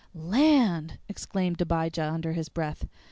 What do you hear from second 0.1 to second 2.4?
"Land!" exclaimed Abijah under